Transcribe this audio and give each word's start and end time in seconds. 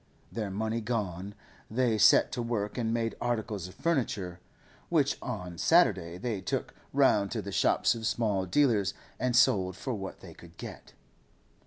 Their 0.31 0.49
money 0.49 0.81
gone, 0.81 1.35
they 1.69 1.99
set 1.99 2.31
to 2.31 2.41
work 2.41 2.75
and 2.75 2.91
made 2.91 3.13
articles 3.21 3.67
of 3.67 3.75
furniture, 3.75 4.39
which 4.89 5.15
on 5.21 5.59
Saturday 5.59 6.17
they 6.17 6.41
took 6.41 6.73
round 6.91 7.29
to 7.33 7.41
the 7.43 7.51
shops 7.51 7.93
of 7.93 8.07
small 8.07 8.47
dealers 8.47 8.95
and 9.19 9.35
sold 9.35 9.77
for 9.77 9.93
what 9.93 10.21
they 10.21 10.33
could 10.33 10.57
get. 10.57 10.93